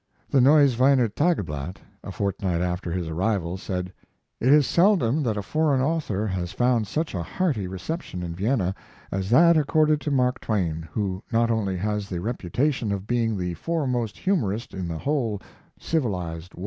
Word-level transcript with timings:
The 0.31 0.41
'Neues 0.41 0.73
Viener 0.73 1.13
Tageblatt', 1.13 1.77
a 2.03 2.11
fortnight 2.11 2.59
after 2.59 2.91
his 2.91 3.07
arrival, 3.07 3.55
said: 3.55 3.93
It 4.39 4.51
is 4.51 4.65
seldom 4.65 5.21
that 5.21 5.37
a 5.37 5.43
foreign 5.43 5.79
author 5.79 6.25
has 6.25 6.53
found 6.53 6.87
such 6.87 7.13
a 7.13 7.21
hearty 7.21 7.67
reception 7.67 8.23
in 8.23 8.33
Vienna 8.33 8.73
as 9.11 9.29
that 9.29 9.57
accorded 9.57 10.01
to 10.01 10.09
Mark 10.09 10.39
Twain, 10.39 10.89
who 10.91 11.21
not 11.31 11.51
only 11.51 11.77
has 11.77 12.09
the 12.09 12.19
reputation 12.19 12.91
of 12.91 13.05
being 13.05 13.37
the 13.37 13.53
foremost 13.53 14.17
humorist 14.17 14.73
in 14.73 14.87
the 14.87 14.97
whole 14.97 15.39
civilized. 15.77 16.53